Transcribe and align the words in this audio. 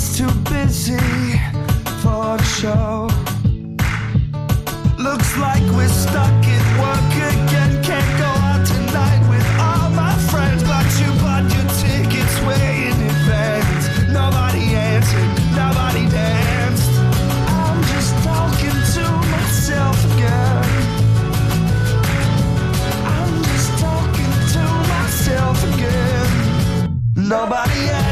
that's 0.00 0.16
too 0.16 0.32
busy 0.48 0.96
for 2.00 2.36
a 2.36 2.42
show. 2.42 3.06
Looks 4.98 5.36
like 5.36 5.62
we're 5.76 5.88
stuck 5.88 6.44
at 6.56 6.66
work 6.80 7.12
again. 7.28 7.72
Can't 7.84 8.12
go 8.18 8.30
out 8.48 8.66
tonight 8.66 9.22
with 9.28 9.46
all 9.60 9.90
my 9.90 10.14
friends, 10.30 10.62
but 10.62 10.88
you 11.00 11.10
bought 11.20 11.44
your 11.54 11.68
tickets 11.82 12.36
way 12.46 12.88
in 12.88 12.96
advance. 13.12 13.84
Nobody 14.08 14.64
answered, 14.74 15.30
nobody 15.62 16.08
danced. 16.08 16.92
I'm 17.60 17.82
just 17.92 18.12
talking 18.24 18.78
to 18.94 19.04
myself 19.34 19.98
again. 20.12 20.64
I'm 23.16 23.32
just 23.48 23.70
talking 23.78 24.32
to 24.54 24.62
myself 24.94 25.58
again. 25.74 27.02
Nobody 27.16 27.88
else. 27.90 28.09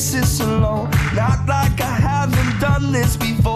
This. 0.00 0.88
Not 1.14 1.46
like 1.46 1.80
I 1.80 1.96
haven't 2.08 2.58
done 2.58 2.90
this 2.90 3.16
before. 3.16 3.49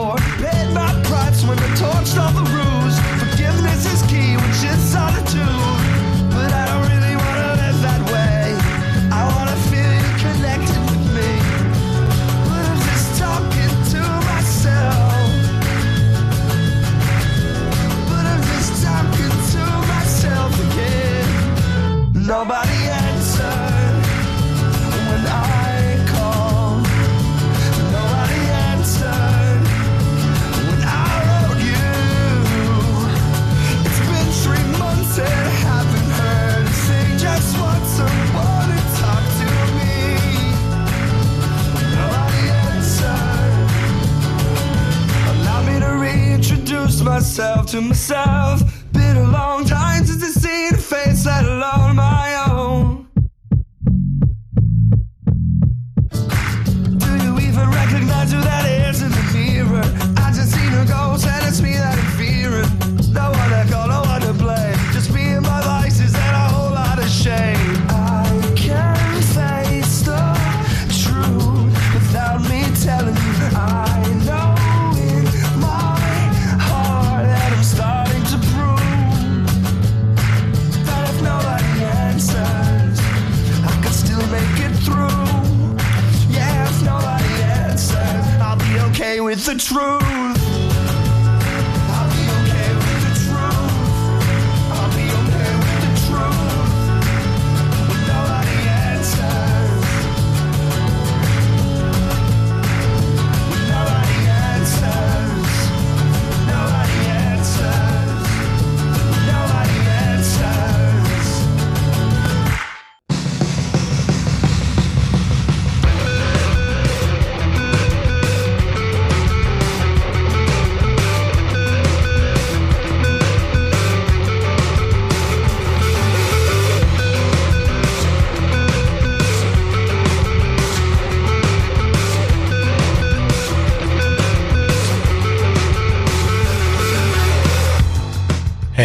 Myself 47.05 47.67
to 47.67 47.81
myself. 47.81 48.63
Been 48.93 49.17
a 49.17 49.25
long 49.25 49.65
time 49.67 50.05
since 50.07 50.23
I've 50.25 50.43
seen 50.43 50.75
a 50.75 50.79
face, 50.79 51.27
let 51.27 51.45
alone 51.45 51.97
my 51.97 52.47
own. 52.51 53.07
Do 56.99 57.11
you 57.25 57.39
even 57.41 57.71
recognize 57.71 58.33
who 58.33 58.41
that 58.41 58.65
is 58.89 59.03
in 59.03 59.11
the 59.11 59.25
mirror? 59.35 59.85
I 60.17 60.33
just 60.33 60.53
seen 60.53 60.73
a 60.73 60.87
ghost 60.87 61.27
and 61.27 61.47
it's 61.47 61.61
me 61.61 61.75
that 61.75 62.14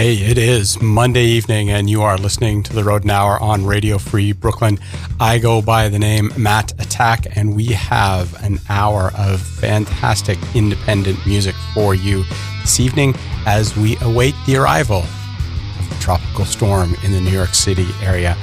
Hey, 0.02 0.14
it 0.14 0.38
is 0.38 0.82
Monday 0.82 1.26
evening, 1.26 1.72
and 1.72 1.90
you 1.90 2.04
are 2.04 2.18
listening 2.18 2.64
to 2.64 2.72
the 2.72 2.86
Rodent 2.86 3.12
Hour 3.12 3.38
on 3.42 3.66
Radio 3.66 3.98
Free 3.98 4.32
Brooklyn. 4.32 4.80
I 5.20 5.40
go 5.40 5.62
by 5.62 5.90
the 5.90 6.00
name 6.00 6.32
Matt 6.38 6.72
Attack, 6.80 7.36
and 7.36 7.54
we 7.54 7.66
have 7.66 8.42
an 8.42 8.60
hour 8.70 9.12
of 9.18 9.42
fantastic 9.42 10.38
independent 10.56 11.18
music 11.28 11.54
for 11.74 11.96
you 11.96 12.24
this 12.62 12.80
evening 12.80 13.14
as 13.46 13.76
we 13.76 13.98
await 14.00 14.36
the 14.46 14.56
arrival 14.56 15.00
of 15.00 15.90
the 15.90 15.96
tropical 16.00 16.46
storm 16.46 16.96
in 17.04 17.12
the 17.12 17.20
New 17.20 17.32
York 17.32 17.54
City 17.54 17.88
area. 18.02 18.38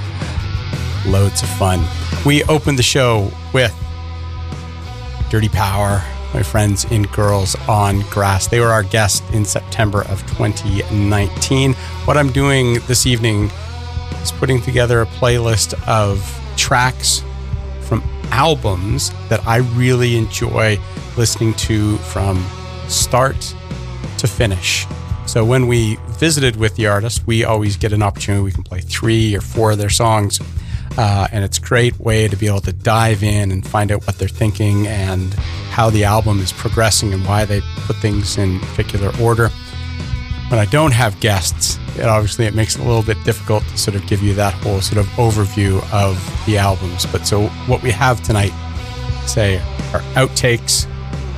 Loads 1.06 1.42
of 1.42 1.48
fun. 1.48 1.82
We 2.26 2.44
opened 2.44 2.78
the 2.78 2.82
show 2.82 3.32
with 3.54 3.74
Dirty 5.30 5.48
Power, 5.48 6.04
my 6.36 6.42
friends 6.42 6.84
in 6.92 7.04
Girls 7.04 7.56
on 7.66 8.02
Grass. 8.10 8.46
They 8.46 8.60
were 8.60 8.66
our 8.66 8.82
guest 8.82 9.24
in 9.32 9.46
September 9.46 10.02
of 10.02 10.20
2019. 10.36 11.72
What 12.04 12.18
I'm 12.18 12.30
doing 12.30 12.74
this 12.86 13.06
evening 13.06 13.50
is 14.22 14.32
putting 14.32 14.60
together 14.60 15.00
a 15.00 15.06
playlist 15.06 15.72
of 15.88 16.20
tracks 16.58 17.24
from 17.80 18.02
albums 18.24 19.12
that 19.30 19.46
I 19.46 19.58
really 19.78 20.18
enjoy 20.18 20.78
listening 21.16 21.54
to 21.54 21.96
from 21.98 22.44
start 22.88 23.54
to 24.18 24.26
finish. 24.26 24.86
So 25.24 25.42
when 25.42 25.66
we 25.66 25.96
visited 26.18 26.56
with 26.56 26.76
the 26.76 26.86
artist, 26.86 27.26
we 27.26 27.44
always 27.44 27.78
get 27.78 27.94
an 27.94 28.02
opportunity. 28.02 28.44
We 28.44 28.52
can 28.52 28.62
play 28.62 28.80
three 28.82 29.34
or 29.34 29.40
four 29.40 29.70
of 29.70 29.78
their 29.78 29.88
songs. 29.88 30.38
Uh, 30.98 31.28
and 31.32 31.44
it's 31.44 31.56
a 31.56 31.62
great 31.62 31.98
way 31.98 32.28
to 32.28 32.36
be 32.36 32.46
able 32.46 32.60
to 32.60 32.74
dive 32.74 33.22
in 33.22 33.50
and 33.50 33.66
find 33.66 33.90
out 33.90 34.06
what 34.06 34.18
they're 34.18 34.28
thinking 34.28 34.86
and 34.86 35.34
how 35.76 35.90
the 35.90 36.04
album 36.04 36.40
is 36.40 36.54
progressing 36.54 37.12
and 37.12 37.22
why 37.26 37.44
they 37.44 37.60
put 37.86 37.94
things 37.96 38.38
in 38.38 38.58
particular 38.60 39.12
order. 39.20 39.50
When 40.48 40.58
I 40.58 40.64
don't 40.64 40.92
have 40.92 41.20
guests, 41.20 41.78
it 41.98 42.06
obviously 42.06 42.46
it 42.46 42.54
makes 42.54 42.76
it 42.76 42.80
a 42.80 42.84
little 42.84 43.02
bit 43.02 43.22
difficult 43.24 43.62
to 43.64 43.76
sort 43.76 43.94
of 43.94 44.06
give 44.06 44.22
you 44.22 44.32
that 44.36 44.54
whole 44.54 44.80
sort 44.80 44.96
of 44.96 45.06
overview 45.18 45.76
of 45.92 46.16
the 46.46 46.56
albums. 46.56 47.04
But 47.04 47.26
so 47.26 47.48
what 47.66 47.82
we 47.82 47.90
have 47.90 48.22
tonight, 48.22 48.54
say, 49.26 49.58
are 49.92 50.00
outtakes 50.14 50.86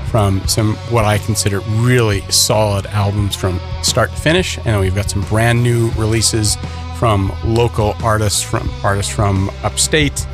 from 0.09 0.41
some 0.47 0.77
what 0.93 1.05
I 1.05 1.19
consider 1.19 1.59
really 1.71 2.21
solid 2.31 2.87
albums 2.87 3.35
from 3.35 3.59
start 3.83 4.11
to 4.11 4.17
finish, 4.17 4.57
and 4.65 4.79
we've 4.79 4.95
got 4.95 5.11
some 5.11 5.23
brand 5.23 5.65
new 5.65 5.91
releases 5.97 6.57
from 6.97 7.33
local 7.45 7.97
artists, 8.05 8.41
from 8.41 8.71
artists 8.85 9.13
from 9.13 9.51
upstate, 9.65 10.29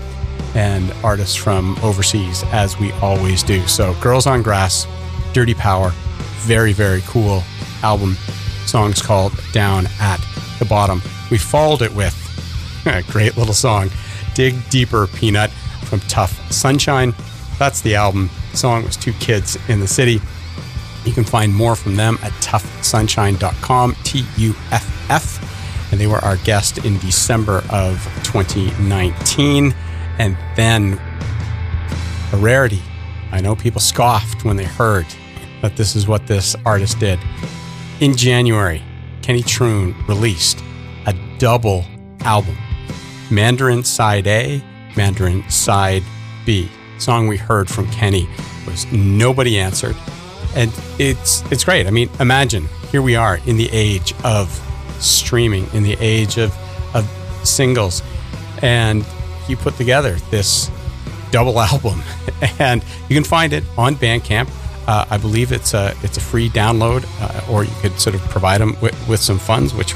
and 0.54 0.92
artists 1.02 1.34
from 1.34 1.76
overseas, 1.82 2.44
as 2.52 2.78
we 2.78 2.92
always 2.94 3.42
do. 3.42 3.66
So, 3.66 3.94
Girls 4.00 4.26
on 4.26 4.42
Grass, 4.42 4.86
Dirty 5.32 5.54
Power, 5.54 5.90
very 6.40 6.72
very 6.72 7.02
cool 7.02 7.42
album. 7.82 8.16
Song's 8.66 9.02
called 9.02 9.32
Down 9.52 9.86
at 10.00 10.20
the 10.58 10.64
Bottom. 10.64 11.02
We 11.30 11.38
followed 11.38 11.82
it 11.82 11.94
with 11.94 12.14
a 12.86 13.02
great 13.10 13.36
little 13.36 13.54
song, 13.54 13.90
Dig 14.34 14.54
Deeper 14.70 15.06
Peanut 15.08 15.50
from 15.84 16.00
Tuff 16.00 16.52
Sunshine. 16.52 17.14
That's 17.58 17.80
the 17.80 17.94
album. 17.94 18.30
The 18.50 18.56
song 18.56 18.84
was 18.84 18.96
Two 18.96 19.12
Kids 19.14 19.56
in 19.68 19.80
the 19.80 19.86
City. 19.86 20.20
You 21.04 21.12
can 21.12 21.24
find 21.24 21.54
more 21.54 21.76
from 21.76 21.96
them 21.96 22.18
at 22.22 22.32
tuffsunshine.com, 22.34 23.96
T 24.04 24.24
U 24.38 24.54
F 24.70 25.10
F. 25.10 25.92
And 25.92 26.00
they 26.00 26.06
were 26.06 26.18
our 26.18 26.38
guest 26.38 26.84
in 26.84 26.98
December 26.98 27.62
of 27.70 28.02
2019. 28.24 29.74
And 30.18 30.36
then 30.56 31.00
a 32.32 32.36
rarity. 32.36 32.82
I 33.32 33.40
know 33.40 33.56
people 33.56 33.80
scoffed 33.80 34.44
when 34.44 34.56
they 34.56 34.64
heard 34.64 35.06
that 35.62 35.76
this 35.76 35.96
is 35.96 36.06
what 36.06 36.26
this 36.26 36.54
artist 36.64 36.98
did. 37.00 37.18
In 38.00 38.16
January, 38.16 38.82
Kenny 39.22 39.42
Truhn 39.42 39.94
released 40.06 40.62
a 41.06 41.14
double 41.38 41.84
album 42.20 42.56
Mandarin 43.30 43.82
Side 43.82 44.26
A, 44.26 44.62
Mandarin 44.96 45.48
Side 45.48 46.02
B. 46.44 46.70
song 46.98 47.26
we 47.26 47.36
heard 47.36 47.68
from 47.68 47.90
Kenny 47.90 48.28
was 48.66 48.90
Nobody 48.92 49.58
Answered. 49.58 49.96
And 50.54 50.72
it's 50.98 51.42
it's 51.50 51.64
great. 51.64 51.86
I 51.86 51.90
mean, 51.90 52.10
imagine 52.20 52.68
here 52.90 53.02
we 53.02 53.16
are 53.16 53.40
in 53.46 53.56
the 53.56 53.68
age 53.72 54.14
of 54.24 54.48
streaming, 55.00 55.66
in 55.72 55.82
the 55.82 55.96
age 56.00 56.38
of 56.38 56.54
of 56.94 57.08
singles, 57.42 58.02
and 58.62 59.04
he 59.46 59.56
put 59.56 59.76
together 59.76 60.14
this 60.30 60.70
double 61.30 61.60
album, 61.60 62.02
and 62.58 62.82
you 63.08 63.16
can 63.16 63.24
find 63.24 63.52
it 63.52 63.64
on 63.76 63.96
Bandcamp. 63.96 64.48
Uh, 64.86 65.06
I 65.08 65.16
believe 65.16 65.50
it's 65.50 65.74
a 65.74 65.94
it's 66.02 66.16
a 66.16 66.20
free 66.20 66.48
download, 66.50 67.04
uh, 67.20 67.52
or 67.52 67.64
you 67.64 67.72
could 67.80 67.98
sort 67.98 68.14
of 68.14 68.22
provide 68.22 68.60
them 68.60 68.76
with, 68.80 69.08
with 69.08 69.20
some 69.20 69.38
funds, 69.38 69.74
which 69.74 69.94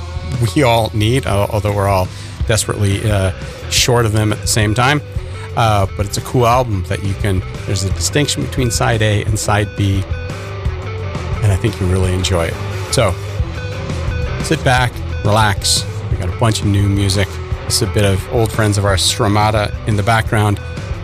we 0.55 0.63
all 0.63 0.91
need. 0.95 1.27
Uh, 1.27 1.47
although 1.51 1.75
we're 1.75 1.89
all 1.89 2.09
desperately 2.47 3.09
uh, 3.09 3.31
short 3.71 4.07
of 4.07 4.13
them 4.13 4.33
at 4.33 4.41
the 4.41 4.47
same 4.47 4.75
time. 4.75 5.01
Uh, 5.57 5.87
but 5.97 6.07
it's 6.07 6.17
a 6.19 6.23
cool 6.23 6.47
album 6.47 6.85
that 6.85 7.03
you 7.05 7.15
can. 7.15 7.41
There's 7.67 7.85
a 7.85 7.91
distinction 7.91 8.45
between 8.45 8.71
side 8.71 9.03
A 9.03 9.25
and 9.25 9.39
side 9.39 9.69
B, 9.77 10.03
and 11.43 11.53
I 11.53 11.57
think 11.57 11.81
you 11.81 11.87
really 11.87 12.13
enjoy 12.13 12.47
it. 12.47 12.55
So 12.93 13.13
sit 14.43 14.63
back, 14.65 14.93
relax. 15.25 15.85
We 16.11 16.17
got 16.17 16.29
a 16.29 16.39
bunch 16.39 16.61
of 16.61 16.67
new 16.67 16.89
music. 16.89 17.29
Is 17.69 17.83
a 17.83 17.87
bit 17.89 18.07
of 18.07 18.27
old 18.33 18.51
friends 18.51 18.79
of 18.79 18.87
ours, 18.87 19.03
Stramata, 19.03 19.87
in 19.87 19.97
the 19.97 20.03
background, 20.03 20.59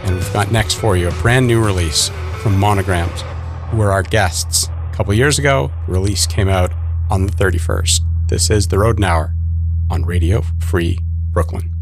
and 0.04 0.14
we've 0.14 0.33
got 0.33 0.50
next 0.50 0.75
for 0.75 0.97
you 0.97 1.09
a 1.09 1.12
brand 1.21 1.47
new 1.47 1.62
release 1.62 2.09
from 2.40 2.59
Monograms, 2.59 3.23
who 3.68 3.76
were 3.76 3.92
our 3.92 4.02
guests 4.02 4.68
a 4.68 4.94
couple 4.94 5.12
years 5.12 5.38
ago. 5.38 5.71
The 5.87 5.92
release 5.92 6.26
came 6.26 6.49
out 6.49 6.73
on 7.11 7.26
the 7.26 7.33
31st. 7.33 8.00
This 8.28 8.49
is 8.49 8.68
the 8.68 8.78
Rodent 8.78 9.04
Hour 9.04 9.35
on 9.90 10.06
Radio 10.06 10.42
Free 10.59 10.99
Brooklyn. 11.33 11.74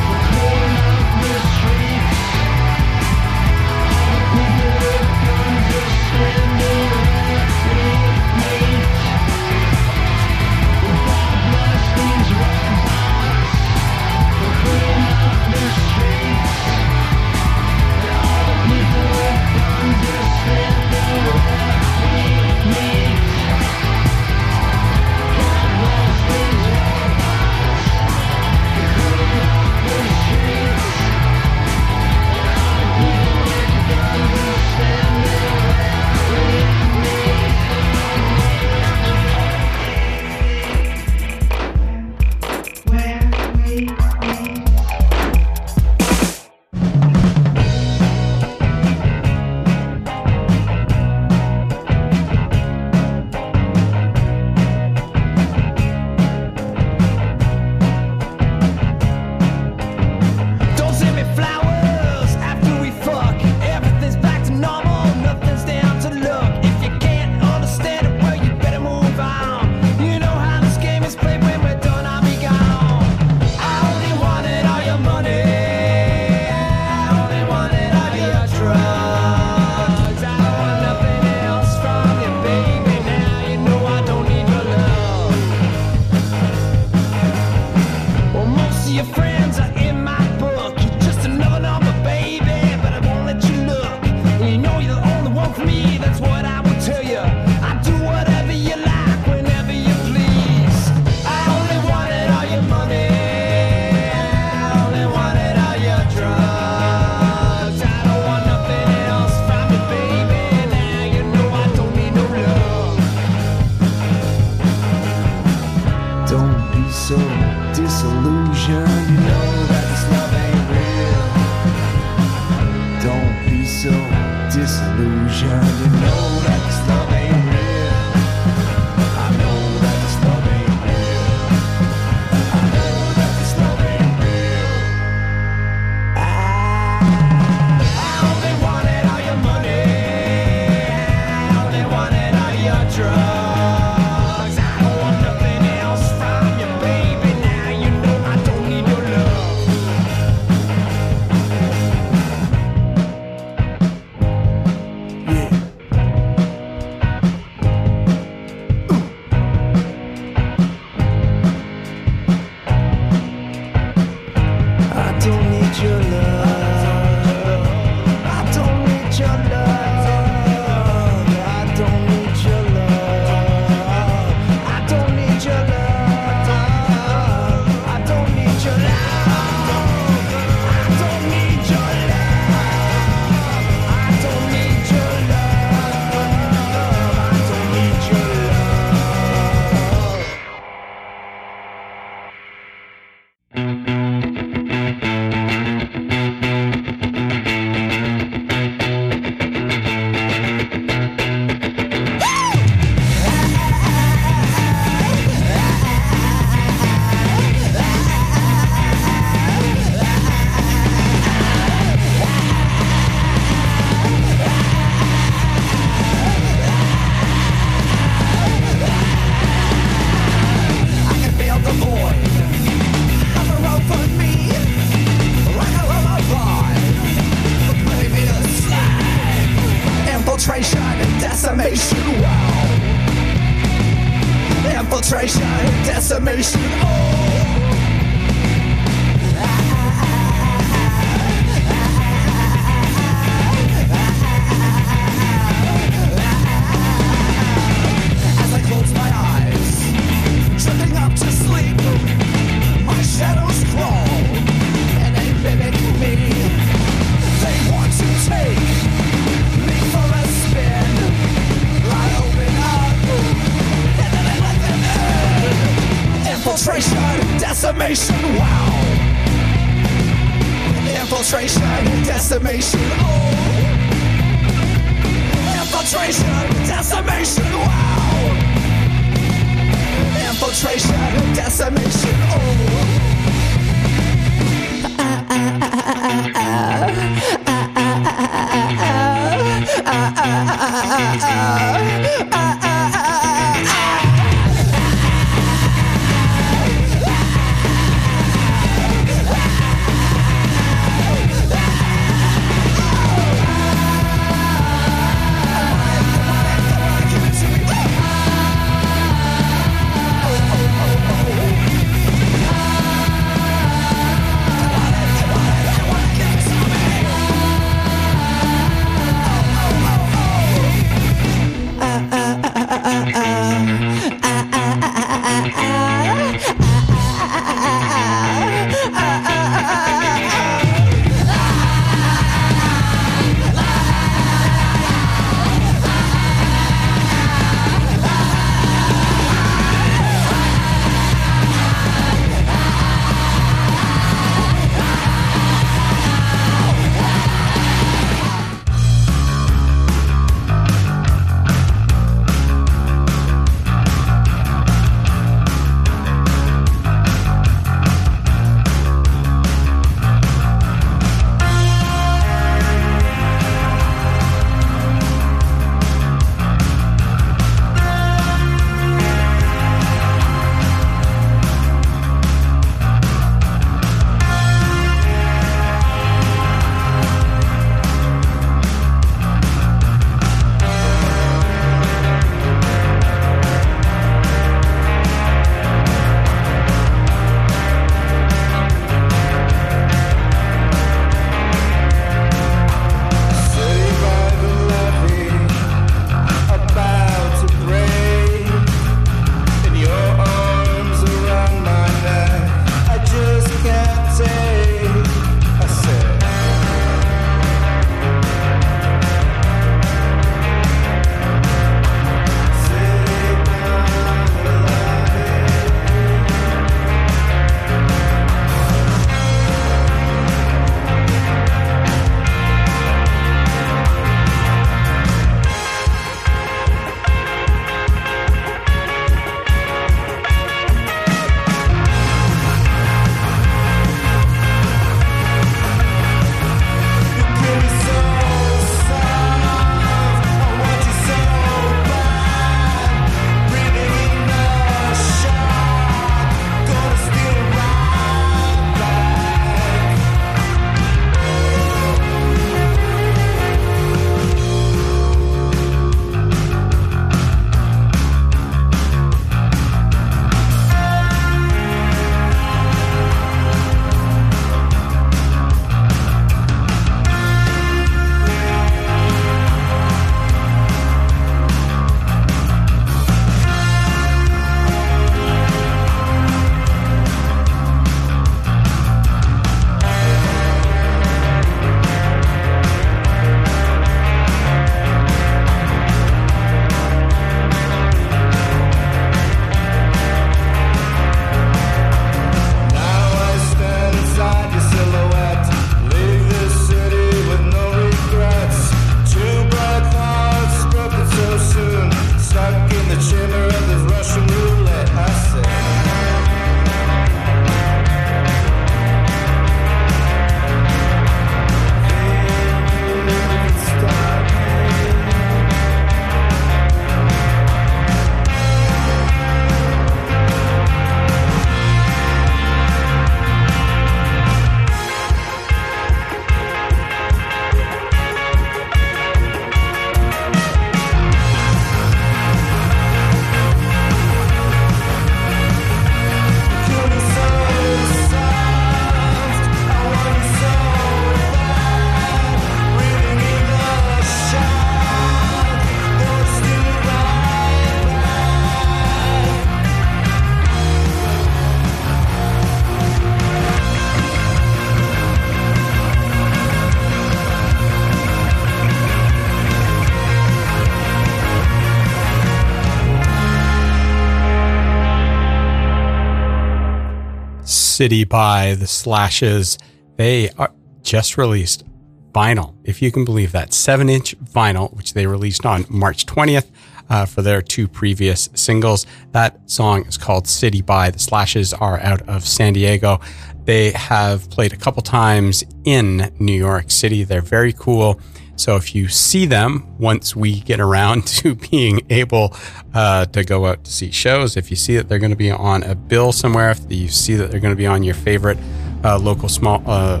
City 567.74 568.04
by 568.04 568.54
the 568.54 568.68
Slashes. 568.68 569.58
They 569.96 570.30
are 570.38 570.52
just 570.82 571.18
released 571.18 571.64
vinyl, 572.12 572.54
if 572.62 572.80
you 572.80 572.92
can 572.92 573.04
believe 573.04 573.32
that. 573.32 573.52
Seven 573.52 573.88
inch 573.88 574.16
vinyl, 574.20 574.72
which 574.76 574.94
they 574.94 575.08
released 575.08 575.44
on 575.44 575.66
March 575.68 576.06
20th 576.06 576.46
uh, 576.88 577.04
for 577.04 577.20
their 577.20 577.42
two 577.42 577.66
previous 577.66 578.28
singles. 578.34 578.86
That 579.10 579.50
song 579.50 579.86
is 579.86 579.98
called 579.98 580.28
City 580.28 580.62
by 580.62 580.90
the 580.90 581.00
Slashes, 581.00 581.52
are 581.52 581.80
out 581.80 582.08
of 582.08 582.24
San 582.24 582.52
Diego. 582.52 583.00
They 583.44 583.72
have 583.72 584.30
played 584.30 584.52
a 584.52 584.56
couple 584.56 584.80
times 584.82 585.42
in 585.64 586.14
New 586.20 586.32
York 586.32 586.70
City. 586.70 587.02
They're 587.02 587.20
very 587.20 587.52
cool. 587.52 588.00
So 588.36 588.56
if 588.56 588.74
you 588.74 588.88
see 588.88 589.26
them 589.26 589.74
once 589.78 590.16
we 590.16 590.40
get 590.40 590.60
around 590.60 591.06
to 591.18 591.34
being 591.34 591.86
able 591.90 592.36
uh, 592.72 593.06
to 593.06 593.24
go 593.24 593.46
out 593.46 593.64
to 593.64 593.72
see 593.72 593.90
shows, 593.90 594.36
if 594.36 594.50
you 594.50 594.56
see 594.56 594.76
that 594.76 594.88
they're 594.88 594.98
going 594.98 595.10
to 595.10 595.16
be 595.16 595.30
on 595.30 595.62
a 595.62 595.74
bill 595.74 596.12
somewhere, 596.12 596.50
if 596.50 596.60
you 596.68 596.88
see 596.88 597.14
that 597.14 597.30
they're 597.30 597.40
going 597.40 597.52
to 597.52 597.56
be 597.56 597.66
on 597.66 597.82
your 597.82 597.94
favorite 597.94 598.38
uh, 598.84 598.98
local 598.98 599.28
small 599.28 599.62
uh, 599.66 600.00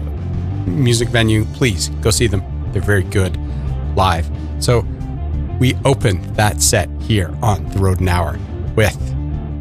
music 0.66 1.08
venue, 1.08 1.44
please 1.46 1.88
go 2.00 2.10
see 2.10 2.26
them. 2.26 2.42
They're 2.72 2.82
very 2.82 3.04
good 3.04 3.38
live. 3.96 4.28
So 4.58 4.84
we 5.60 5.74
open 5.84 6.20
that 6.34 6.60
set 6.60 6.88
here 7.02 7.34
on 7.42 7.64
the 7.70 7.78
Rodent 7.78 8.08
Hour 8.08 8.38
with 8.74 8.98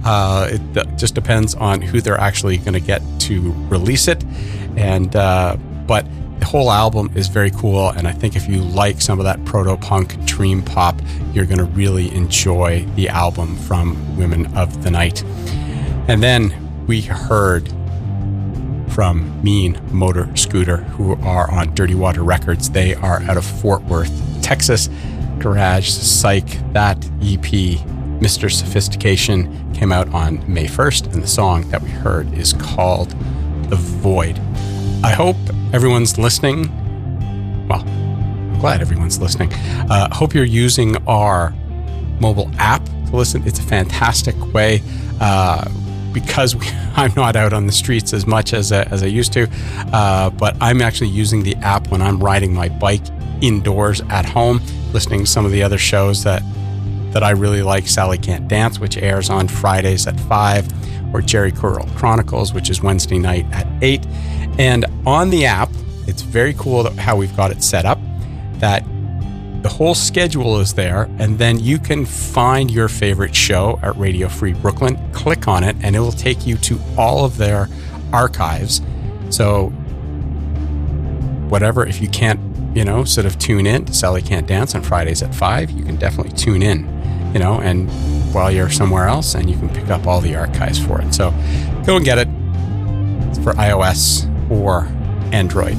Uh, 0.04 0.48
it 0.50 0.98
just 0.98 1.14
depends 1.14 1.54
on 1.54 1.80
who 1.80 2.00
they're 2.00 2.20
actually 2.20 2.58
going 2.58 2.74
to 2.74 2.80
get 2.80 3.02
to 3.20 3.52
release 3.68 4.08
it. 4.08 4.24
And, 4.76 5.14
uh, 5.14 5.56
but 5.86 6.06
the 6.40 6.46
whole 6.46 6.70
album 6.70 7.10
is 7.14 7.28
very 7.28 7.50
cool. 7.50 7.90
And 7.90 8.08
I 8.08 8.12
think 8.12 8.36
if 8.36 8.48
you 8.48 8.60
like 8.60 9.00
some 9.00 9.20
of 9.20 9.24
that 9.24 9.42
proto 9.44 9.76
punk 9.76 10.22
dream 10.24 10.62
pop, 10.62 11.00
you're 11.32 11.46
going 11.46 11.58
to 11.58 11.64
really 11.64 12.14
enjoy 12.14 12.84
the 12.96 13.08
album 13.08 13.56
from 13.56 14.16
Women 14.16 14.46
of 14.56 14.82
the 14.82 14.90
Night. 14.90 15.22
And 16.08 16.22
then 16.22 16.86
we 16.86 17.00
heard 17.00 17.72
from 18.90 19.42
Mean 19.42 19.80
Motor 19.90 20.34
Scooter, 20.36 20.78
who 20.78 21.14
are 21.22 21.50
on 21.50 21.74
Dirty 21.74 21.94
Water 21.94 22.22
Records. 22.22 22.70
They 22.70 22.94
are 22.94 23.22
out 23.22 23.36
of 23.36 23.44
Fort 23.44 23.82
Worth, 23.84 24.12
Texas. 24.44 24.90
Garage 25.38 25.88
Psych, 25.88 26.46
that 26.72 26.96
EP, 27.22 27.80
Mr. 28.20 28.50
Sophistication, 28.50 29.72
came 29.72 29.90
out 29.90 30.08
on 30.14 30.44
May 30.52 30.66
1st, 30.66 31.12
and 31.12 31.22
the 31.22 31.26
song 31.26 31.68
that 31.70 31.82
we 31.82 31.88
heard 31.88 32.32
is 32.34 32.52
called 32.52 33.10
The 33.70 33.76
Void. 33.76 34.38
I 35.02 35.10
hope 35.10 35.36
everyone's 35.72 36.18
listening. 36.18 36.68
Well, 37.68 37.80
I'm 37.80 38.58
glad 38.60 38.80
everyone's 38.80 39.18
listening. 39.18 39.52
Uh, 39.52 40.14
hope 40.14 40.34
you're 40.34 40.44
using 40.44 40.96
our 41.06 41.54
mobile 42.20 42.50
app 42.58 42.84
to 42.84 43.16
listen. 43.16 43.42
It's 43.46 43.58
a 43.58 43.62
fantastic 43.62 44.36
way. 44.52 44.82
Uh, 45.20 45.68
because 46.12 46.54
we, 46.54 46.66
I'm 46.96 47.12
not 47.16 47.34
out 47.34 47.52
on 47.52 47.66
the 47.66 47.72
streets 47.72 48.12
as 48.12 48.26
much 48.26 48.54
as, 48.54 48.72
uh, 48.72 48.86
as 48.90 49.02
I 49.02 49.06
used 49.06 49.32
to, 49.32 49.48
uh, 49.92 50.30
but 50.30 50.56
I'm 50.60 50.80
actually 50.80 51.10
using 51.10 51.42
the 51.42 51.56
app 51.56 51.88
when 51.88 52.00
I'm 52.00 52.22
riding 52.22 52.54
my 52.54 52.68
bike 52.68 53.04
indoors 53.40 54.00
at 54.10 54.24
home, 54.24 54.60
listening 54.92 55.20
to 55.20 55.26
some 55.26 55.44
of 55.44 55.52
the 55.52 55.62
other 55.62 55.78
shows 55.78 56.24
that 56.24 56.42
that 57.12 57.22
I 57.22 57.30
really 57.30 57.62
like. 57.62 57.86
Sally 57.86 58.18
Can't 58.18 58.48
Dance, 58.48 58.80
which 58.80 58.96
airs 58.96 59.30
on 59.30 59.46
Fridays 59.46 60.06
at 60.06 60.18
five, 60.20 60.66
or 61.14 61.22
Jerry 61.22 61.52
Curl 61.52 61.86
Chronicles, 61.94 62.52
which 62.52 62.70
is 62.70 62.82
Wednesday 62.82 63.18
night 63.18 63.46
at 63.52 63.66
eight. 63.82 64.04
And 64.58 64.84
on 65.06 65.30
the 65.30 65.46
app, 65.46 65.70
it's 66.06 66.22
very 66.22 66.54
cool 66.54 66.90
how 66.92 67.16
we've 67.16 67.36
got 67.36 67.50
it 67.50 67.62
set 67.62 67.84
up. 67.84 67.98
That 68.54 68.84
the 69.62 69.68
whole 69.70 69.94
schedule 69.94 70.60
is 70.60 70.74
there, 70.74 71.04
and 71.18 71.38
then 71.38 71.58
you 71.58 71.78
can 71.78 72.04
find 72.04 72.70
your 72.70 72.88
favorite 72.88 73.34
show 73.34 73.78
at 73.82 73.96
Radio 73.96 74.28
Free 74.28 74.52
Brooklyn. 74.52 74.98
Click 75.12 75.48
on 75.48 75.64
it, 75.64 75.74
and 75.82 75.96
it 75.96 76.00
will 76.00 76.12
take 76.12 76.46
you 76.46 76.56
to 76.58 76.78
all 76.98 77.24
of 77.24 77.38
their 77.38 77.68
archives. 78.12 78.82
So, 79.30 79.68
whatever, 81.48 81.86
if 81.86 82.02
you 82.02 82.08
can't, 82.08 82.38
you 82.74 82.84
know, 82.84 83.04
sort 83.04 83.26
of 83.26 83.38
tune 83.38 83.66
in 83.66 83.84
to 83.84 83.94
Sally 83.94 84.20
Can't 84.20 84.46
Dance 84.46 84.74
on 84.74 84.82
Fridays 84.82 85.22
at 85.22 85.34
5, 85.34 85.70
you 85.70 85.84
can 85.84 85.96
definitely 85.96 86.32
tune 86.36 86.62
in, 86.62 86.80
you 87.32 87.38
know, 87.38 87.60
and 87.60 87.88
while 88.34 88.50
you're 88.50 88.70
somewhere 88.70 89.06
else, 89.06 89.34
and 89.34 89.48
you 89.48 89.56
can 89.56 89.68
pick 89.68 89.88
up 89.88 90.06
all 90.06 90.20
the 90.20 90.34
archives 90.34 90.84
for 90.84 91.00
it. 91.00 91.14
So, 91.14 91.30
go 91.86 91.96
and 91.96 92.04
get 92.04 92.18
it. 92.18 92.28
It's 93.28 93.38
for 93.38 93.52
iOS 93.52 94.28
or 94.50 94.86
Android. 95.32 95.76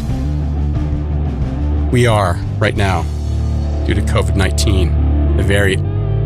We 1.92 2.08
are 2.08 2.36
right 2.58 2.76
now 2.76 3.04
due 3.86 3.94
to 3.94 4.02
COVID 4.02 4.36
19, 4.36 5.38
the 5.38 5.44
very 5.44 5.76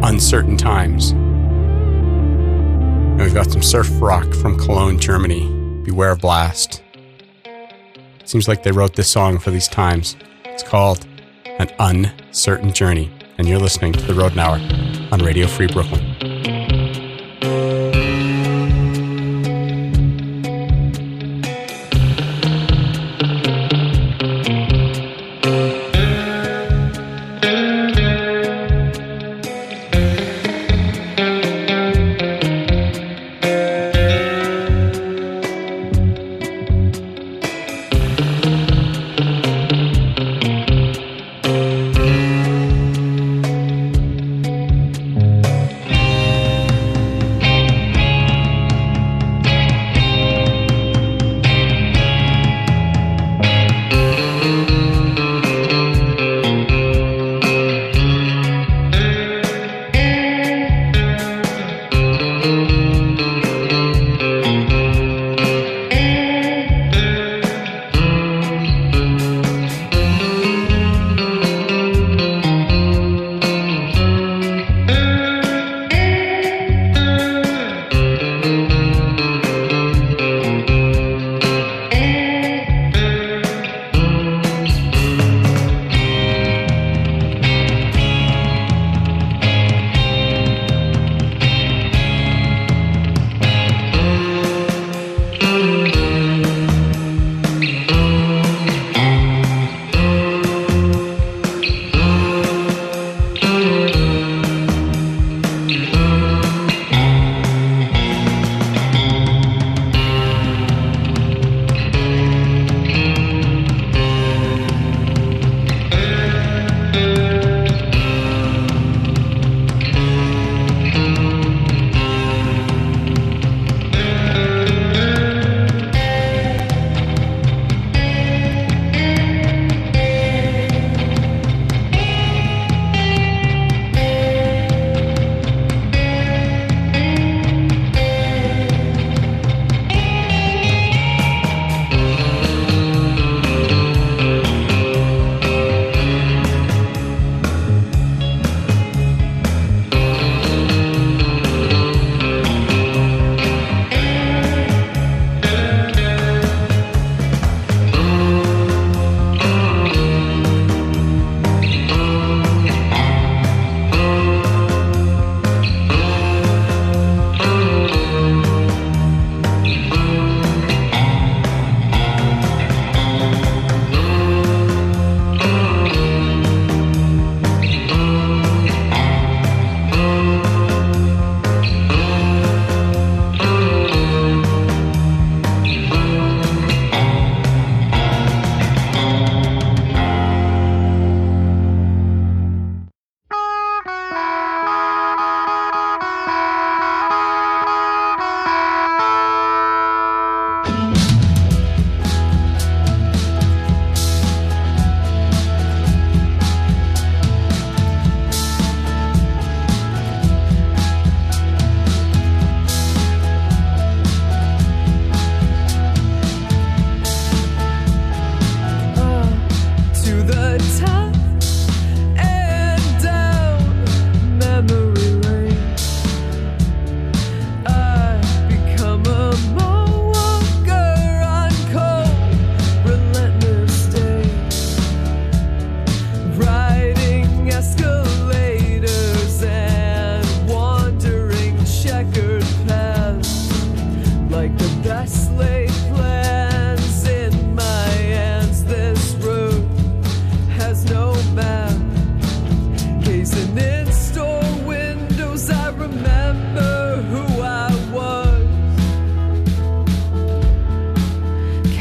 uncertain 0.02 0.56
times. 0.56 1.12
And 3.20 3.22
we've 3.22 3.34
got 3.34 3.52
some 3.52 3.64
surf 3.64 3.90
rock 4.00 4.32
from 4.36 4.58
Cologne, 4.58 5.00
Germany. 5.00 5.56
Beware 5.84 6.12
of 6.12 6.20
Blast. 6.22 6.84
Seems 8.24 8.48
like 8.48 8.62
they 8.62 8.72
wrote 8.72 8.96
this 8.96 9.10
song 9.10 9.40
for 9.40 9.50
these 9.50 9.68
times. 9.68 10.16
It's 10.60 10.68
called 10.68 11.08
An 11.46 11.72
Uncertain 11.80 12.74
Journey. 12.74 13.10
And 13.38 13.48
you're 13.48 13.60
listening 13.60 13.94
to 13.94 14.02
The 14.02 14.14
Rodent 14.14 14.42
Hour 14.42 14.60
on 15.10 15.24
Radio 15.24 15.48
Free 15.48 15.68
Brooklyn. 15.68 16.29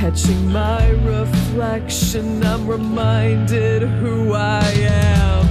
Catching 0.08 0.50
my 0.50 0.88
reflection, 1.04 2.42
I'm 2.42 2.66
reminded 2.66 3.82
who 3.82 4.32
I 4.32 4.62
am. 4.62 5.47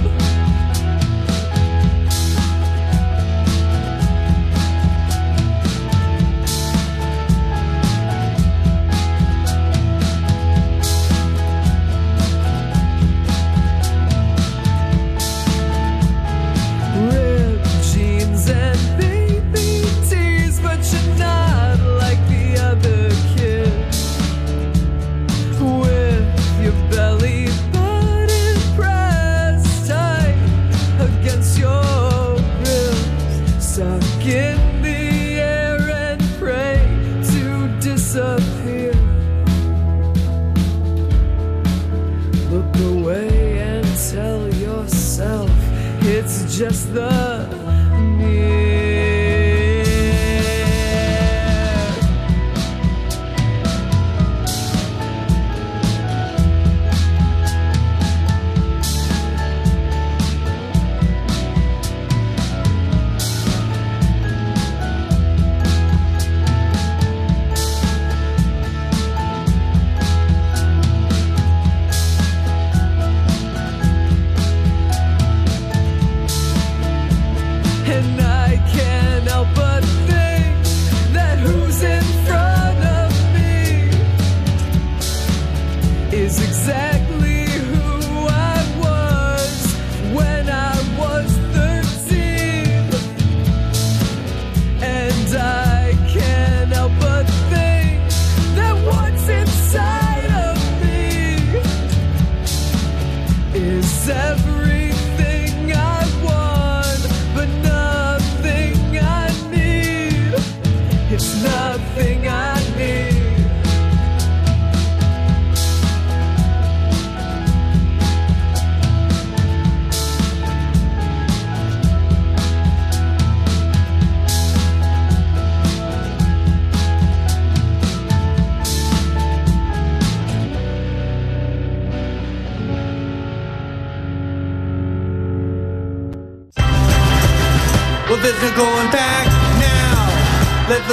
is 103.78 104.08
every 104.08 104.97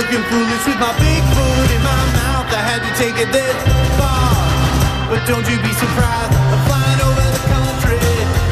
looking 0.05 0.23
foolish 0.29 0.65
with 0.69 0.77
my 0.77 0.93
big 1.01 1.23
foot 1.33 1.69
in 1.73 1.81
my 1.81 2.03
mouth. 2.13 2.45
I 2.53 2.61
had 2.61 2.81
to 2.85 2.91
take 2.93 3.17
it 3.17 3.31
this 3.33 3.57
far. 3.97 4.37
But 5.09 5.25
don't 5.25 5.45
you 5.49 5.57
be 5.65 5.73
surprised, 5.73 6.29
I'm 6.29 6.61
flying 6.69 7.01
over 7.09 7.25
the 7.25 7.43
country. 7.49 7.97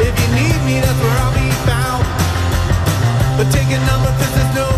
If 0.02 0.14
you 0.18 0.30
need 0.34 0.60
me, 0.66 0.82
that's 0.82 0.98
where 0.98 1.18
I'll 1.22 1.36
be 1.38 1.50
found. 1.70 2.02
But 3.38 3.54
take 3.54 3.70
a 3.70 3.78
number, 3.86 4.10
cause 4.18 4.34
there's 4.34 4.56
no 4.58 4.73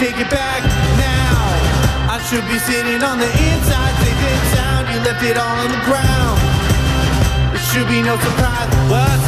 take 0.00 0.16
it 0.16 0.30
back 0.30 0.64
now. 0.96 1.36
I 2.08 2.16
should 2.24 2.46
be 2.48 2.58
sitting 2.58 3.02
on 3.04 3.18
the 3.18 3.28
inside, 3.28 3.92
safe 4.00 4.22
and 4.32 4.44
sound. 4.56 4.88
You 4.88 4.98
left 5.04 5.22
it 5.22 5.36
all 5.36 5.56
on 5.60 5.68
the 5.68 5.82
ground. 5.84 6.40
It 7.52 7.60
should 7.68 7.86
be 7.86 8.00
no 8.00 8.16
surprise. 8.16 8.70
But 8.88 9.19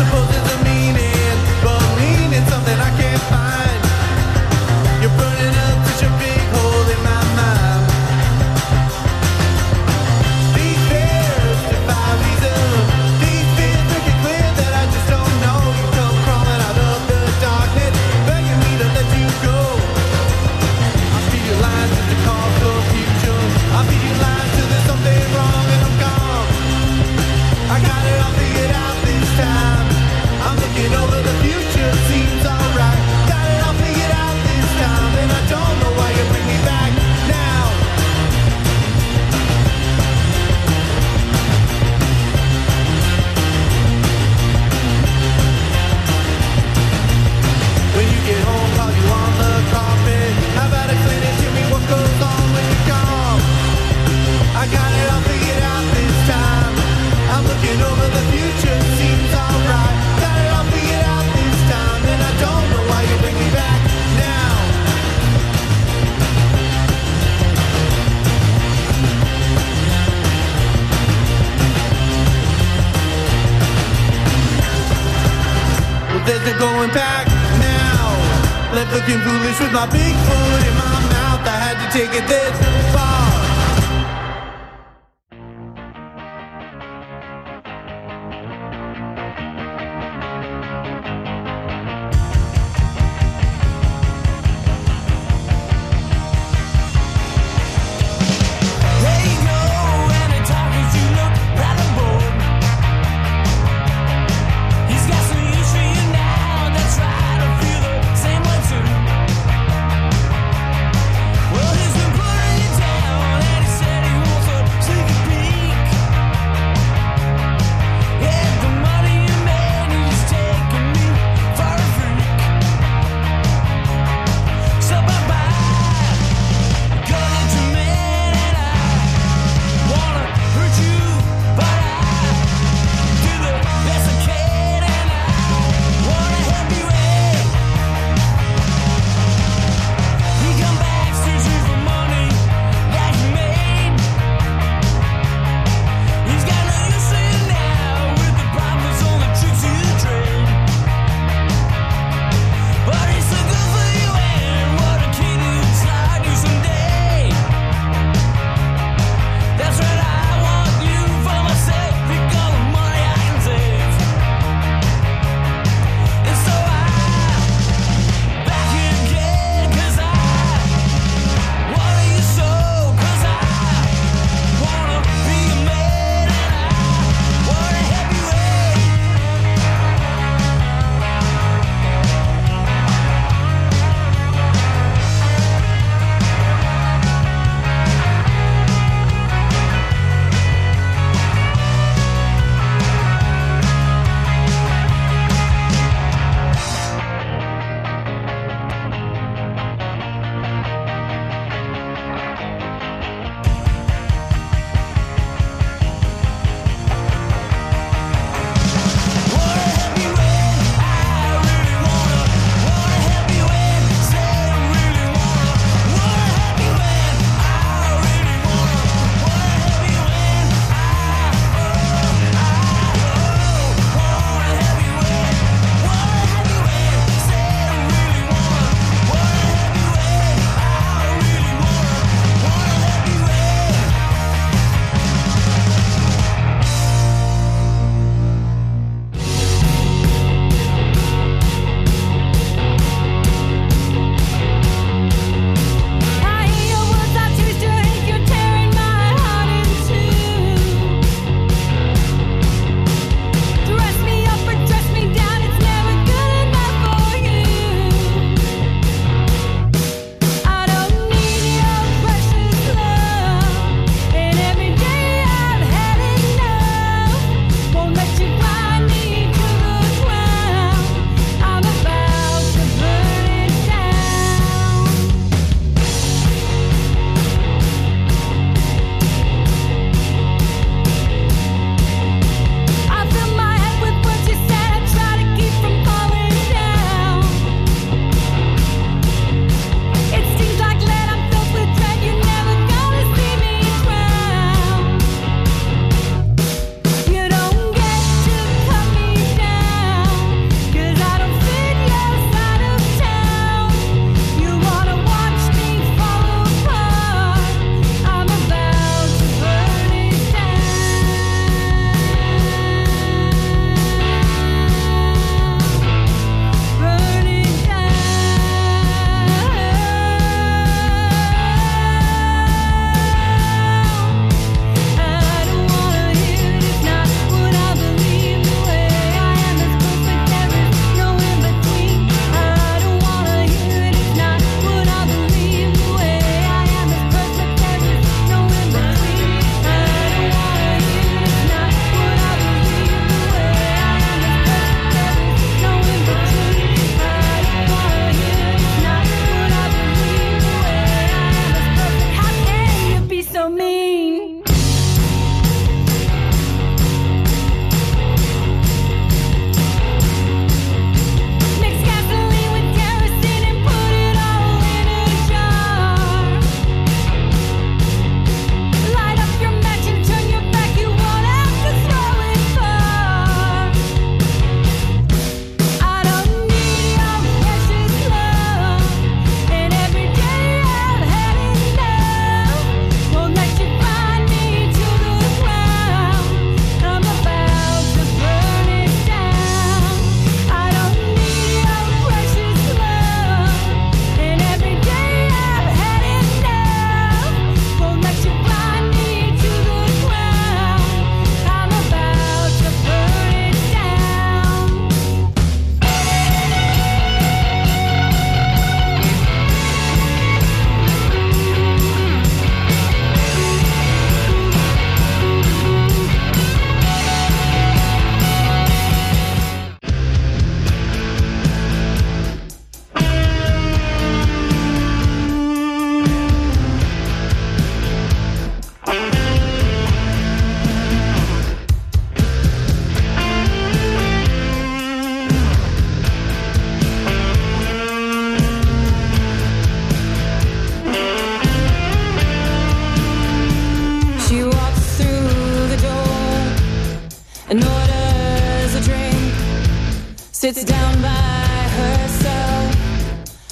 sits 450.42 450.64
down 450.64 451.00
by 451.00 451.46
herself 451.78 452.74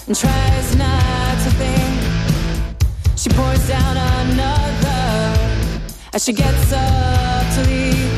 and 0.09 0.16
tries 0.16 0.74
not 0.74 1.34
to 1.45 1.51
think. 1.61 2.01
She 3.16 3.28
pours 3.30 3.68
down 3.68 3.97
another 3.97 5.38
as 6.12 6.24
she 6.24 6.32
gets 6.32 6.72
up 6.72 7.47
to 7.55 7.61
leave. 7.70 8.11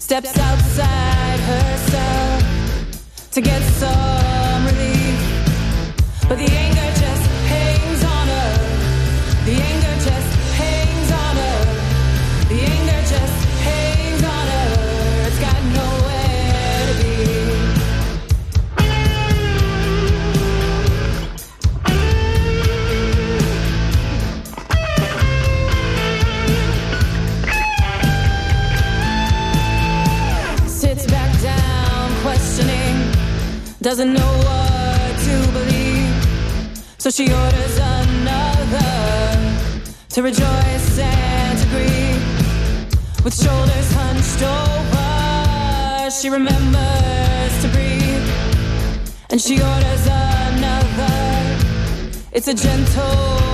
Steps 0.00 0.36
outside 0.36 1.38
herself 1.52 2.42
to 3.30 3.40
get 3.40 3.62
some 3.62 4.66
relief. 4.66 5.18
But 6.28 6.38
the 6.38 6.50
anger 6.50 6.97
doesn't 33.80 34.12
know 34.12 34.32
what 34.48 35.18
to 35.20 35.52
believe. 35.52 36.78
So 36.98 37.10
she 37.10 37.32
orders 37.32 37.78
another 37.78 38.90
to 40.08 40.22
rejoice 40.22 40.98
and 40.98 41.58
to 41.58 41.66
grieve. 41.68 43.24
With 43.24 43.34
shoulders 43.40 43.92
hunched 43.92 44.42
over, 44.42 46.10
she 46.10 46.28
remembers 46.28 47.62
to 47.62 47.68
breathe. 47.68 48.28
And 49.30 49.40
she 49.40 49.62
orders 49.62 50.06
another. 50.06 51.18
It's 52.32 52.48
a 52.48 52.54
gentle 52.54 53.47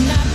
And 0.00 0.08
not 0.08 0.29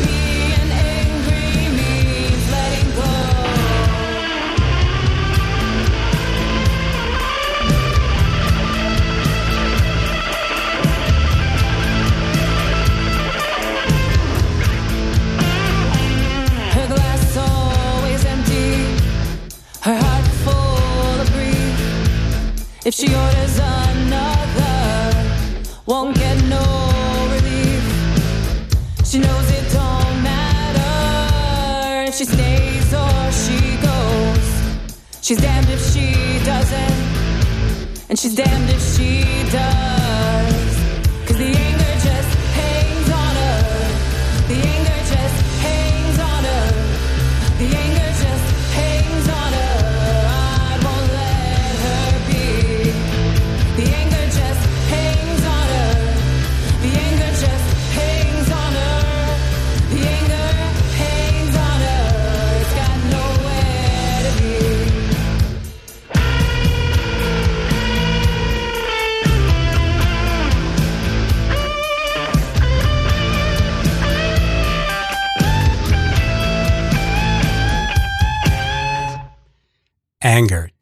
and 38.10 38.20
she's 38.20 38.36
damned 38.36 38.70
if 38.70 38.82
she 38.82 39.24
does. 39.52 39.95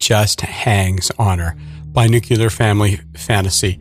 Just 0.03 0.41
Hangs 0.41 1.13
on 1.17 1.39
Her 1.39 1.55
by 1.93 2.07
Nuclear 2.07 2.49
Family 2.49 2.99
Fantasy. 3.15 3.79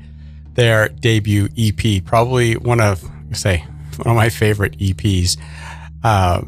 Their 0.55 0.89
debut 0.89 1.49
EP, 1.59 2.05
probably 2.05 2.57
one 2.57 2.81
of, 2.81 3.03
say, 3.33 3.65
one 3.97 4.07
of 4.07 4.15
my 4.15 4.29
favorite 4.29 4.79
EPs. 4.79 5.37
Uh, 6.05 6.43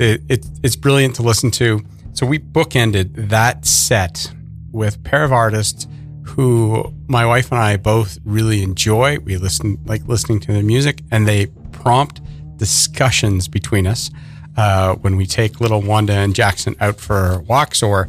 it, 0.00 0.44
it's 0.64 0.74
brilliant 0.74 1.14
to 1.14 1.22
listen 1.22 1.52
to. 1.52 1.84
So 2.14 2.26
we 2.26 2.40
bookended 2.40 3.28
that 3.28 3.64
set 3.66 4.32
with 4.72 4.96
a 4.96 4.98
pair 4.98 5.22
of 5.22 5.30
artists 5.30 5.86
who 6.24 6.92
my 7.06 7.24
wife 7.24 7.52
and 7.52 7.60
I 7.60 7.76
both 7.76 8.18
really 8.24 8.64
enjoy. 8.64 9.20
We 9.20 9.36
listen, 9.36 9.78
like 9.84 10.08
listening 10.08 10.40
to 10.40 10.52
their 10.52 10.64
music, 10.64 11.02
and 11.12 11.28
they 11.28 11.46
prompt 11.70 12.20
discussions 12.56 13.46
between 13.46 13.86
us 13.86 14.10
uh, 14.56 14.96
when 14.96 15.16
we 15.16 15.26
take 15.26 15.60
little 15.60 15.82
Wanda 15.82 16.14
and 16.14 16.34
Jackson 16.34 16.74
out 16.80 16.98
for 16.98 17.42
walks, 17.42 17.80
or 17.80 18.08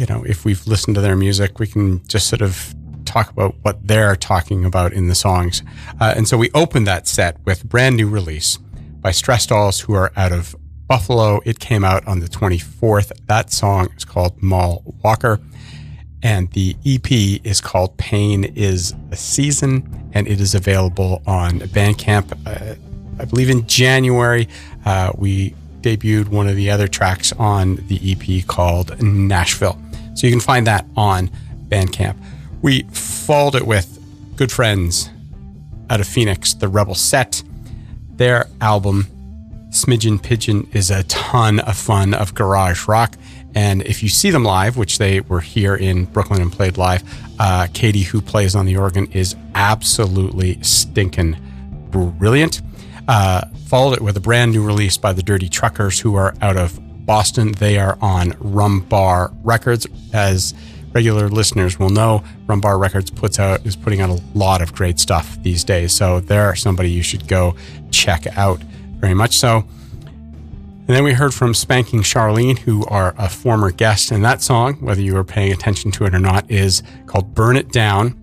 you 0.00 0.06
know, 0.06 0.24
if 0.24 0.46
we've 0.46 0.66
listened 0.66 0.94
to 0.94 1.02
their 1.02 1.14
music, 1.14 1.58
we 1.58 1.66
can 1.66 2.02
just 2.08 2.26
sort 2.26 2.40
of 2.40 2.74
talk 3.04 3.30
about 3.30 3.54
what 3.60 3.86
they're 3.86 4.16
talking 4.16 4.64
about 4.64 4.94
in 4.94 5.08
the 5.08 5.14
songs. 5.14 5.62
Uh, 6.00 6.14
and 6.16 6.26
so 6.26 6.38
we 6.38 6.50
opened 6.54 6.86
that 6.86 7.06
set 7.06 7.36
with 7.44 7.68
brand 7.68 7.98
new 7.98 8.08
release 8.08 8.56
by 9.02 9.10
Stress 9.10 9.46
Dolls, 9.46 9.80
who 9.80 9.92
are 9.92 10.10
out 10.16 10.32
of 10.32 10.56
Buffalo. 10.88 11.42
It 11.44 11.58
came 11.58 11.84
out 11.84 12.06
on 12.08 12.20
the 12.20 12.28
24th. 12.28 13.12
That 13.26 13.52
song 13.52 13.90
is 13.94 14.06
called 14.06 14.42
Mall 14.42 14.82
Walker. 15.04 15.38
And 16.22 16.50
the 16.52 16.76
EP 16.86 17.44
is 17.44 17.60
called 17.60 17.98
Pain 17.98 18.44
is 18.44 18.94
a 19.10 19.16
Season, 19.16 20.10
and 20.14 20.26
it 20.26 20.40
is 20.40 20.54
available 20.54 21.22
on 21.26 21.60
Bandcamp. 21.60 22.32
Uh, 22.46 22.74
I 23.20 23.24
believe 23.26 23.50
in 23.50 23.66
January, 23.66 24.48
uh, 24.86 25.12
we 25.14 25.54
debuted 25.82 26.28
one 26.28 26.48
of 26.48 26.56
the 26.56 26.70
other 26.70 26.88
tracks 26.88 27.32
on 27.34 27.76
the 27.88 28.00
EP 28.12 28.46
called 28.46 29.02
Nashville. 29.02 29.78
So 30.20 30.26
you 30.26 30.34
can 30.34 30.40
find 30.40 30.66
that 30.66 30.84
on 30.98 31.30
Bandcamp. 31.68 32.14
We 32.60 32.82
followed 32.92 33.54
it 33.54 33.66
with 33.66 33.98
good 34.36 34.52
friends 34.52 35.08
out 35.88 35.98
of 35.98 36.06
Phoenix, 36.06 36.52
the 36.52 36.68
Rebel 36.68 36.94
Set. 36.94 37.42
Their 38.16 38.46
album, 38.60 39.06
Smidgen 39.70 40.22
Pigeon, 40.22 40.68
is 40.74 40.90
a 40.90 41.04
ton 41.04 41.60
of 41.60 41.74
fun 41.74 42.12
of 42.12 42.34
garage 42.34 42.86
rock. 42.86 43.16
And 43.54 43.80
if 43.84 44.02
you 44.02 44.10
see 44.10 44.28
them 44.28 44.44
live, 44.44 44.76
which 44.76 44.98
they 44.98 45.20
were 45.20 45.40
here 45.40 45.74
in 45.74 46.04
Brooklyn 46.04 46.42
and 46.42 46.52
played 46.52 46.76
live, 46.76 47.02
uh, 47.38 47.68
Katie, 47.72 48.02
who 48.02 48.20
plays 48.20 48.54
on 48.54 48.66
the 48.66 48.76
organ, 48.76 49.10
is 49.12 49.34
absolutely 49.54 50.62
stinking 50.62 51.38
brilliant. 51.90 52.60
Uh, 53.08 53.46
followed 53.68 53.94
it 53.94 54.02
with 54.02 54.18
a 54.18 54.20
brand 54.20 54.52
new 54.52 54.62
release 54.62 54.98
by 54.98 55.14
the 55.14 55.22
Dirty 55.22 55.48
Truckers, 55.48 55.98
who 55.98 56.14
are 56.14 56.34
out 56.42 56.58
of 56.58 56.78
Boston. 57.10 57.50
They 57.50 57.76
are 57.76 57.98
on 58.00 58.34
Rum 58.38 58.82
Bar 58.82 59.32
Records. 59.42 59.84
As 60.12 60.54
regular 60.92 61.28
listeners 61.28 61.76
will 61.76 61.90
know, 61.90 62.22
Rum 62.46 62.60
Bar 62.60 62.78
Records 62.78 63.10
puts 63.10 63.40
out 63.40 63.66
is 63.66 63.74
putting 63.74 64.00
out 64.00 64.10
a 64.10 64.22
lot 64.32 64.62
of 64.62 64.72
great 64.72 65.00
stuff 65.00 65.36
these 65.42 65.64
days. 65.64 65.92
So 65.92 66.20
they're 66.20 66.54
somebody 66.54 66.88
you 66.88 67.02
should 67.02 67.26
go 67.26 67.56
check 67.90 68.28
out 68.38 68.62
very 69.00 69.14
much 69.14 69.38
so. 69.38 69.64
And 70.06 70.86
then 70.86 71.02
we 71.02 71.12
heard 71.12 71.34
from 71.34 71.52
Spanking 71.52 72.02
Charlene, 72.02 72.60
who 72.60 72.86
are 72.86 73.12
a 73.18 73.28
former 73.28 73.72
guest. 73.72 74.12
And 74.12 74.24
that 74.24 74.40
song, 74.40 74.74
whether 74.74 75.00
you 75.00 75.14
were 75.14 75.24
paying 75.24 75.50
attention 75.50 75.90
to 75.90 76.04
it 76.04 76.14
or 76.14 76.20
not, 76.20 76.48
is 76.48 76.84
called 77.06 77.34
Burn 77.34 77.56
It 77.56 77.72
Down 77.72 78.16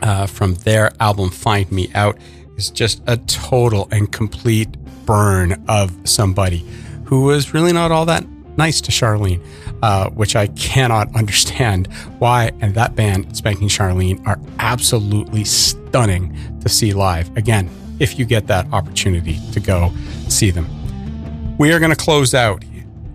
uh, 0.00 0.26
from 0.26 0.56
their 0.56 0.92
album 1.00 1.30
Find 1.30 1.72
Me 1.72 1.90
Out. 1.94 2.18
Is 2.58 2.68
just 2.68 3.02
a 3.06 3.16
total 3.16 3.88
and 3.90 4.12
complete 4.12 4.76
burn 5.06 5.64
of 5.68 5.90
somebody 6.06 6.66
who 7.04 7.22
was 7.22 7.54
really 7.54 7.72
not 7.72 7.90
all 7.90 8.06
that 8.06 8.24
nice 8.56 8.80
to 8.82 8.92
Charlene, 8.92 9.42
uh, 9.82 10.10
which 10.10 10.36
I 10.36 10.46
cannot 10.48 11.14
understand 11.16 11.92
why. 12.18 12.52
And 12.60 12.74
that 12.74 12.94
band, 12.94 13.36
Spanking 13.36 13.68
Charlene, 13.68 14.24
are 14.26 14.38
absolutely 14.58 15.44
stunning 15.44 16.36
to 16.60 16.68
see 16.68 16.92
live. 16.92 17.34
Again, 17.36 17.68
if 18.00 18.18
you 18.18 18.24
get 18.24 18.46
that 18.48 18.66
opportunity 18.72 19.38
to 19.52 19.60
go 19.60 19.92
see 20.28 20.50
them. 20.50 20.66
We 21.58 21.72
are 21.72 21.78
going 21.78 21.92
to 21.92 21.96
close 21.96 22.34
out 22.34 22.64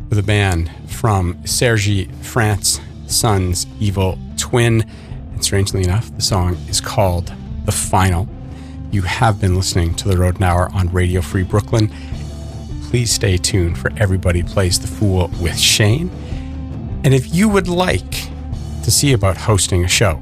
with 0.09 0.17
a 0.17 0.23
band 0.23 0.71
from 0.87 1.37
Sergi 1.45 2.05
France, 2.21 2.79
Sun's 3.07 3.67
Evil 3.79 4.17
Twin. 4.37 4.81
And 5.33 5.43
strangely 5.43 5.83
enough, 5.83 6.13
the 6.15 6.21
song 6.21 6.55
is 6.69 6.79
called 6.79 7.33
The 7.65 7.71
Final. 7.71 8.27
You 8.91 9.01
have 9.03 9.39
been 9.39 9.55
listening 9.55 9.93
to 9.95 10.07
the 10.07 10.17
Rodent 10.17 10.43
Hour 10.43 10.69
on 10.73 10.89
Radio 10.89 11.21
Free 11.21 11.43
Brooklyn. 11.43 11.93
Please 12.89 13.11
stay 13.11 13.37
tuned 13.37 13.77
for 13.77 13.91
Everybody 13.97 14.41
Plays 14.41 14.79
the 14.79 14.87
Fool 14.87 15.29
with 15.39 15.59
Shane. 15.59 16.09
And 17.03 17.13
if 17.13 17.31
you 17.35 17.47
would 17.47 17.67
like 17.67 18.31
to 18.81 18.89
see 18.89 19.13
about 19.13 19.37
hosting 19.37 19.85
a 19.85 19.87
show 19.87 20.19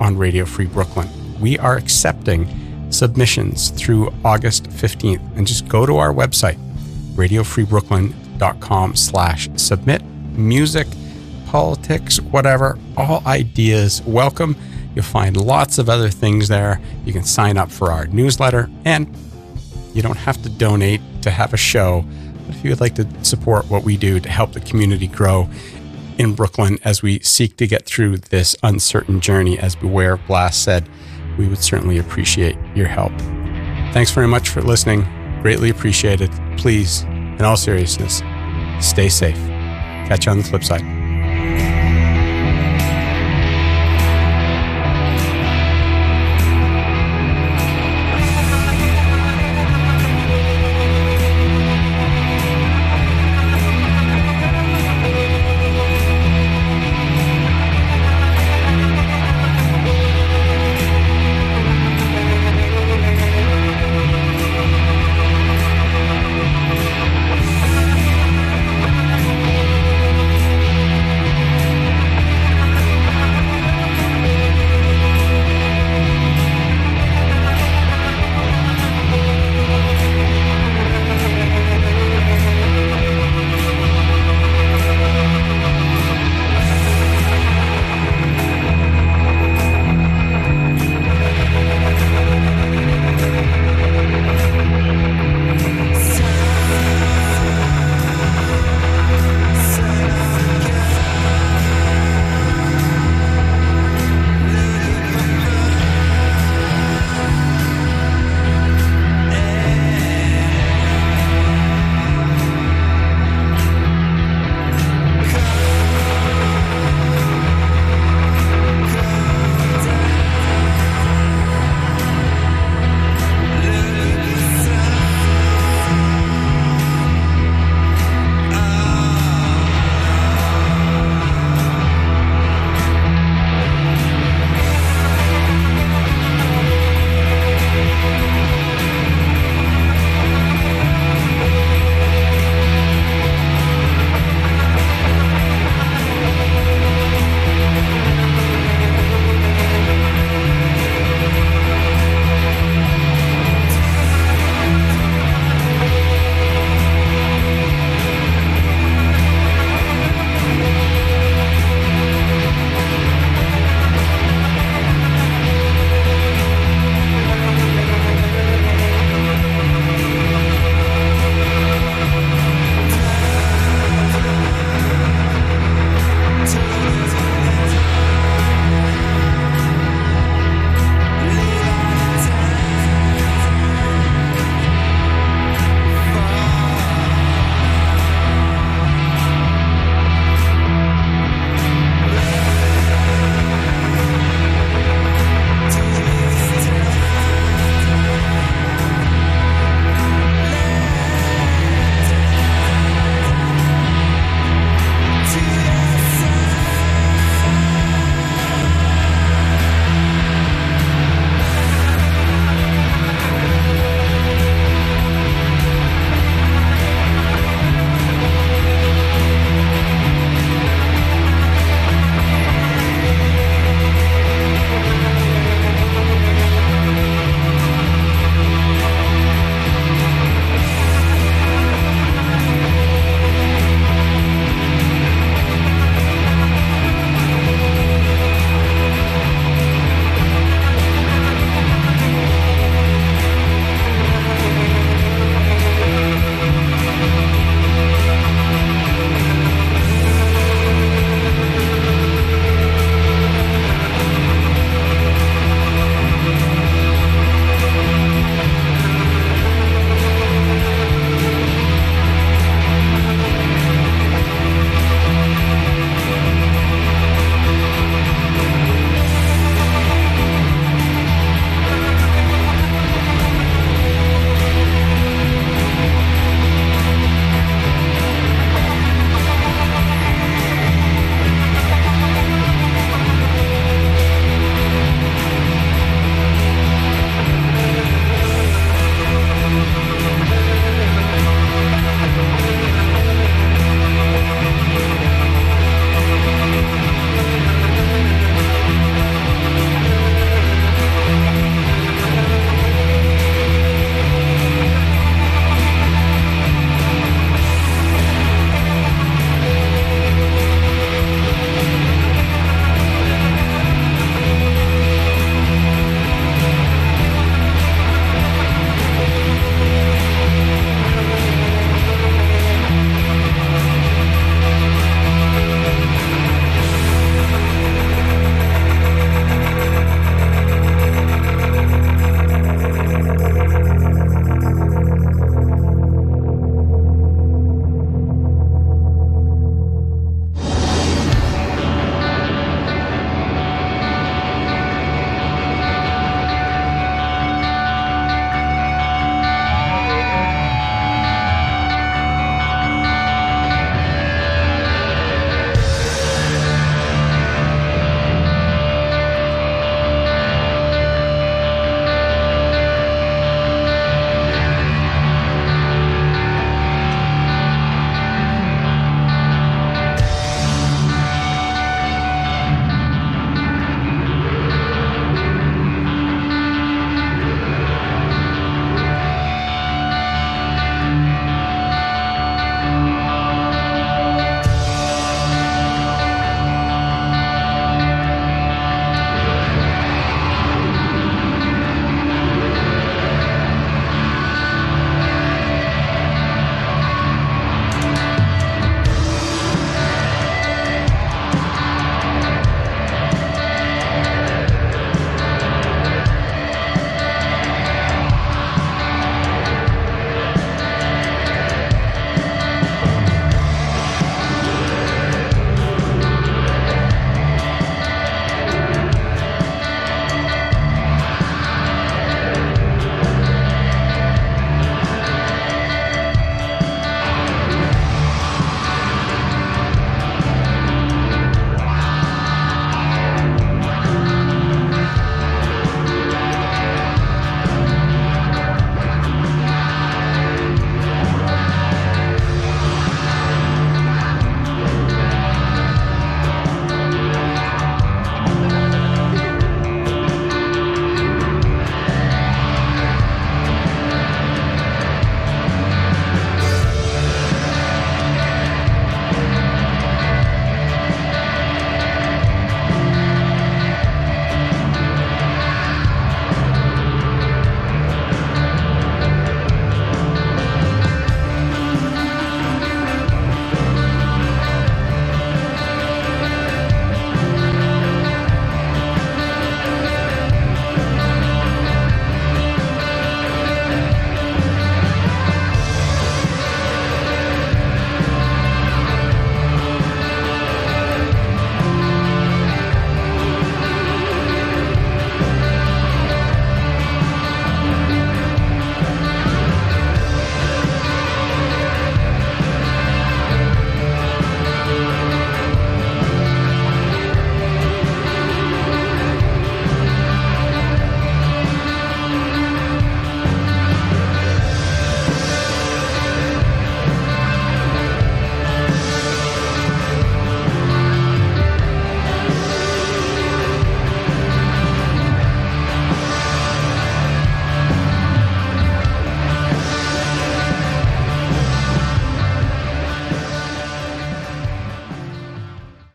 on 0.00 0.16
Radio 0.16 0.46
Free 0.46 0.64
Brooklyn, 0.64 1.06
we 1.38 1.58
are 1.58 1.76
accepting 1.76 2.48
submissions 2.90 3.68
through 3.68 4.10
August 4.24 4.70
15th. 4.70 5.36
And 5.36 5.46
just 5.46 5.68
go 5.68 5.84
to 5.84 5.98
our 5.98 6.14
website, 6.14 6.56
radiofreebrooklyn.com 7.14 8.96
slash 8.96 9.50
submit. 9.56 10.02
Music, 10.32 10.86
politics, 11.48 12.20
whatever, 12.20 12.78
all 12.96 13.22
ideas 13.26 14.00
welcome. 14.06 14.56
You'll 14.94 15.04
find 15.04 15.36
lots 15.36 15.76
of 15.76 15.90
other 15.90 16.08
things 16.08 16.48
there. 16.48 16.80
You 17.04 17.12
can 17.12 17.24
sign 17.24 17.58
up 17.58 17.70
for 17.70 17.92
our 17.92 18.06
newsletter 18.06 18.70
and 18.86 19.14
you 19.94 20.02
don't 20.02 20.16
have 20.16 20.42
to 20.42 20.48
donate 20.48 21.00
to 21.22 21.30
have 21.30 21.52
a 21.52 21.56
show. 21.56 22.04
But 22.46 22.56
if 22.56 22.64
you 22.64 22.70
would 22.70 22.80
like 22.80 22.94
to 22.96 23.24
support 23.24 23.70
what 23.70 23.84
we 23.84 23.96
do 23.96 24.20
to 24.20 24.28
help 24.28 24.52
the 24.52 24.60
community 24.60 25.06
grow 25.06 25.48
in 26.18 26.34
Brooklyn 26.34 26.78
as 26.84 27.02
we 27.02 27.18
seek 27.20 27.56
to 27.56 27.66
get 27.66 27.86
through 27.86 28.18
this 28.18 28.56
uncertain 28.62 29.20
journey, 29.20 29.58
as 29.58 29.74
Beware 29.74 30.16
Blast 30.16 30.62
said, 30.62 30.88
we 31.38 31.48
would 31.48 31.58
certainly 31.58 31.98
appreciate 31.98 32.56
your 32.74 32.88
help. 32.88 33.12
Thanks 33.92 34.10
very 34.10 34.28
much 34.28 34.48
for 34.48 34.62
listening. 34.62 35.06
Greatly 35.42 35.70
appreciated. 35.70 36.30
Please, 36.56 37.02
in 37.02 37.42
all 37.42 37.56
seriousness, 37.56 38.22
stay 38.80 39.08
safe. 39.08 39.36
Catch 40.06 40.26
you 40.26 40.32
on 40.32 40.38
the 40.38 40.44
flip 40.44 40.64
side. 40.64 41.01